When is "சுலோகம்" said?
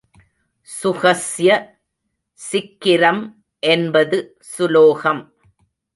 4.39-5.21